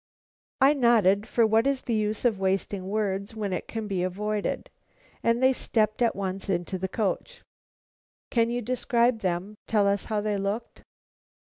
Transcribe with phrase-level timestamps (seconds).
[0.59, 4.71] "I nodded, for what is the use of wasting words when it can be avoided;
[5.21, 7.43] and they stepped at once into the coach."
[8.31, 10.81] "Can you describe them tell us how they looked?"